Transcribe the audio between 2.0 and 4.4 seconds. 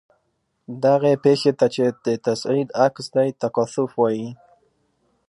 د تصعید عکس دی تکاثف وايي.